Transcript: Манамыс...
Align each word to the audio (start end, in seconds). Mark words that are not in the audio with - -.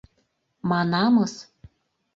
Манамыс... 0.69 1.33